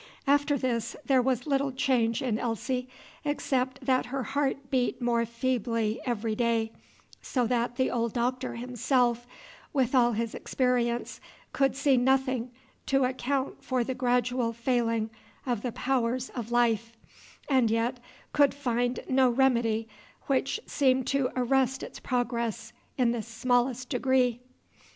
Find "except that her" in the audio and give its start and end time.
3.23-4.23